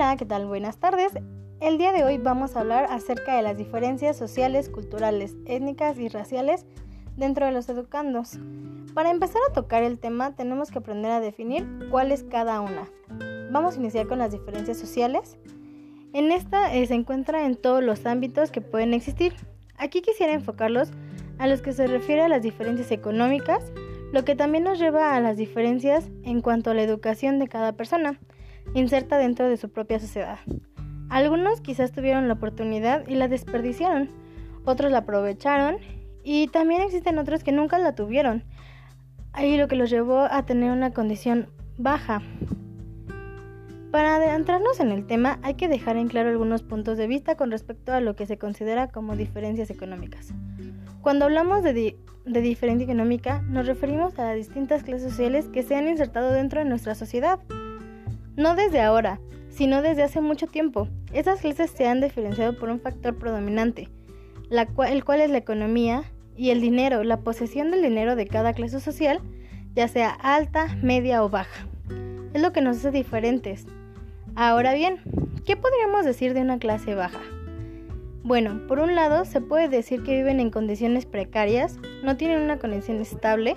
[0.00, 0.46] Hola, ¿qué tal?
[0.46, 1.12] Buenas tardes.
[1.58, 6.06] El día de hoy vamos a hablar acerca de las diferencias sociales, culturales, étnicas y
[6.06, 6.66] raciales
[7.16, 8.38] dentro de los educandos.
[8.94, 12.88] Para empezar a tocar el tema tenemos que aprender a definir cuál es cada una.
[13.50, 15.36] Vamos a iniciar con las diferencias sociales.
[16.12, 19.34] En esta eh, se encuentra en todos los ámbitos que pueden existir.
[19.78, 20.92] Aquí quisiera enfocarlos
[21.38, 23.72] a los que se refiere a las diferencias económicas,
[24.12, 27.72] lo que también nos lleva a las diferencias en cuanto a la educación de cada
[27.72, 28.20] persona,
[28.74, 30.38] inserta dentro de su propia sociedad.
[31.10, 34.10] Algunos quizás tuvieron la oportunidad y la desperdiciaron,
[34.64, 35.78] otros la aprovecharon
[36.22, 38.44] y también existen otros que nunca la tuvieron,
[39.32, 42.20] ahí lo que los llevó a tener una condición baja.
[43.90, 47.50] Para adentrarnos en el tema hay que dejar en claro algunos puntos de vista con
[47.50, 50.34] respecto a lo que se considera como diferencias económicas.
[51.00, 51.96] Cuando hablamos de,
[52.26, 56.60] de diferencia económica nos referimos a las distintas clases sociales que se han insertado dentro
[56.60, 57.40] de nuestra sociedad.
[58.38, 60.86] No desde ahora, sino desde hace mucho tiempo.
[61.12, 63.88] Esas clases se han diferenciado por un factor predominante,
[64.48, 66.04] el cual es la economía
[66.36, 69.20] y el dinero, la posesión del dinero de cada clase social,
[69.74, 71.66] ya sea alta, media o baja.
[72.32, 73.66] Es lo que nos hace diferentes.
[74.36, 75.00] Ahora bien,
[75.44, 77.18] ¿qué podríamos decir de una clase baja?
[78.22, 82.60] Bueno, por un lado se puede decir que viven en condiciones precarias, no tienen una
[82.60, 83.56] conexión estable,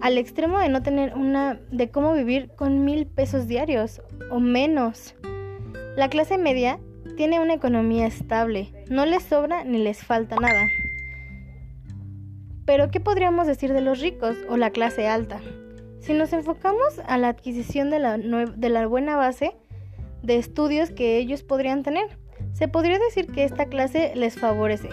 [0.00, 5.14] al extremo de no tener una de cómo vivir con mil pesos diarios o menos.
[5.96, 6.78] La clase media
[7.16, 10.68] tiene una economía estable, no les sobra ni les falta nada.
[12.64, 15.40] Pero ¿qué podríamos decir de los ricos o la clase alta?
[16.00, 19.56] Si nos enfocamos a la adquisición de la, de la buena base
[20.22, 22.18] de estudios que ellos podrían tener,
[22.52, 24.90] se podría decir que esta clase les favorece.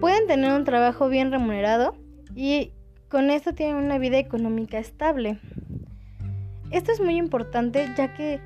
[0.00, 1.94] Pueden tener un trabajo bien remunerado
[2.34, 2.72] y
[3.08, 5.38] con esto tienen una vida económica estable.
[6.70, 8.40] Esto es muy importante ya que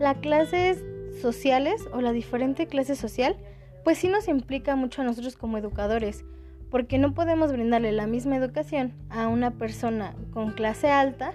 [0.00, 0.82] las clases
[1.20, 3.36] sociales o la diferente clase social
[3.84, 6.24] pues sí nos implica mucho a nosotros como educadores
[6.70, 11.34] porque no podemos brindarle la misma educación a una persona con clase alta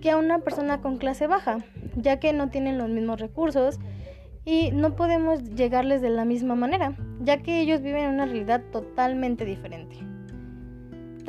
[0.00, 1.58] que a una persona con clase baja,
[1.96, 3.78] ya que no tienen los mismos recursos
[4.44, 8.62] y no podemos llegarles de la misma manera, ya que ellos viven en una realidad
[8.72, 10.09] totalmente diferente.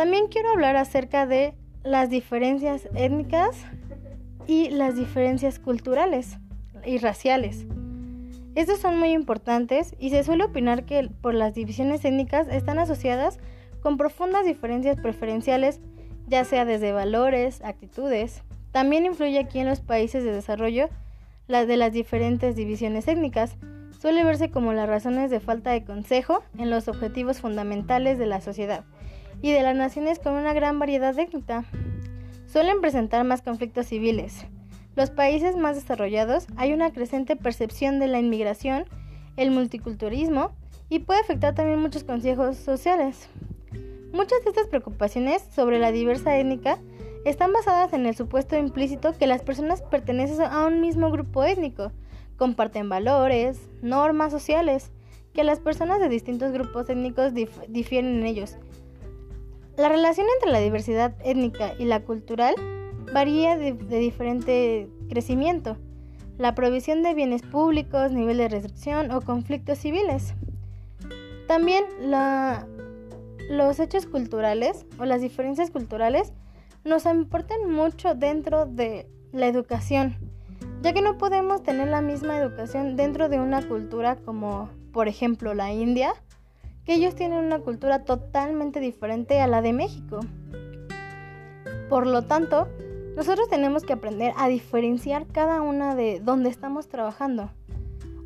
[0.01, 1.53] También quiero hablar acerca de
[1.83, 3.55] las diferencias étnicas
[4.47, 6.39] y las diferencias culturales
[6.83, 7.67] y raciales.
[8.55, 13.37] Estos son muy importantes y se suele opinar que por las divisiones étnicas están asociadas
[13.83, 15.79] con profundas diferencias preferenciales,
[16.25, 18.41] ya sea desde valores, actitudes.
[18.71, 20.89] También influye aquí en los países de desarrollo
[21.45, 23.55] la de las diferentes divisiones étnicas.
[23.99, 28.41] Suele verse como las razones de falta de consejo en los objetivos fundamentales de la
[28.41, 28.83] sociedad
[29.41, 31.65] y de las naciones con una gran variedad étnica.
[32.45, 34.45] Suelen presentar más conflictos civiles.
[34.95, 38.85] Los países más desarrollados hay una creciente percepción de la inmigración,
[39.37, 40.51] el multiculturalismo
[40.89, 43.29] y puede afectar también muchos consejos sociales.
[44.11, 46.77] Muchas de estas preocupaciones sobre la diversa étnica
[47.23, 51.93] están basadas en el supuesto implícito que las personas pertenecen a un mismo grupo étnico,
[52.35, 54.91] comparten valores, normas sociales,
[55.33, 58.57] que las personas de distintos grupos étnicos difieren en ellos
[59.77, 62.55] la relación entre la diversidad étnica y la cultural
[63.13, 65.77] varía de, diferente crecimiento.
[66.37, 70.33] La provisión de bienes públicos, nivel de restricción o conflictos civiles.
[71.47, 71.83] También
[73.49, 76.33] los hechos culturales o las diferencias culturales
[76.83, 80.15] nos importan mucho dentro de la educación,
[80.81, 85.53] ya que no podemos tener la misma educación dentro de una cultura como por ejemplo
[85.53, 86.13] la India
[86.85, 90.19] que ellos tienen una cultura totalmente diferente a la de México.
[91.89, 92.67] Por lo tanto,
[93.15, 97.51] nosotros tenemos que aprender a diferenciar cada una de donde estamos trabajando.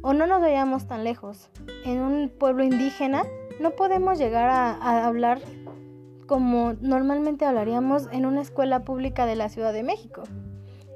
[0.02, 1.50] O no nos vayamos tan lejos.
[1.84, 3.24] En un pueblo indígena
[3.60, 5.42] no podemos llegar a, hablar
[6.28, 10.24] como normalmente hablaríamos en una escuela pública de la Ciudad de México,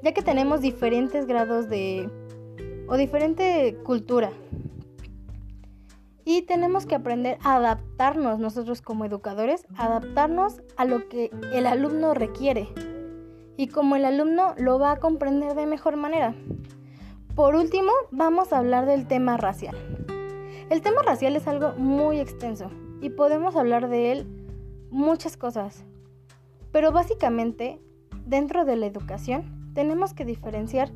[0.02, 2.08] ya que tenemos diferentes grados de
[2.88, 4.30] o diferente cultura.
[6.24, 12.14] Y tenemos que aprender a adaptarnos nosotros como educadores, adaptarnos a lo que el alumno
[12.14, 12.68] requiere
[13.60, 16.34] y como el alumno lo va a comprender de mejor manera.
[17.34, 19.76] Por último, vamos a hablar del tema racial.
[20.70, 22.70] El tema racial es algo muy extenso
[23.02, 24.26] y podemos hablar de él
[24.90, 25.84] muchas cosas.
[26.72, 27.80] Pero básicamente,
[28.24, 30.90] dentro de la educación, tenemos que diferenciar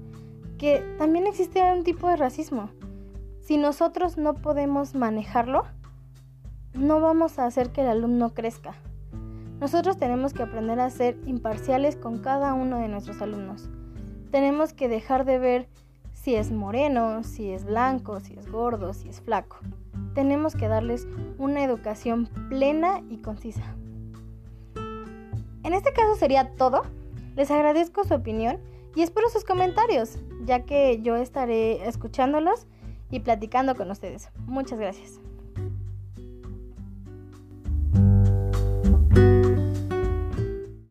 [0.56, 2.70] que también existe un tipo de racismo
[3.44, 5.64] si nosotros no podemos manejarlo,
[6.72, 8.74] no vamos a hacer que el alumno crezca.
[9.60, 13.68] Nosotros tenemos que aprender a ser imparciales con cada uno de nuestros alumnos.
[14.30, 15.68] Tenemos que dejar de ver
[16.14, 19.58] si es moreno, si es blanco, si es gordo, si es flaco.
[20.14, 21.06] Tenemos que darles
[21.36, 23.76] una educación plena y concisa.
[25.62, 26.82] En este caso sería todo.
[27.36, 28.58] Les agradezco su opinión
[28.94, 32.66] y espero sus comentarios, ya que yo estaré escuchándolos
[33.10, 34.28] y platicando con ustedes.
[34.46, 35.20] Muchas gracias.